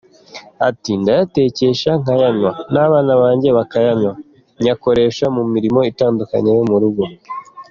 [0.67, 4.13] Ati ‘Ndayatekesha, nkayanywa n’abana banjye bakayanywa,
[4.63, 7.03] nyakoresha mu mirimo itandukanye yo mu rugo.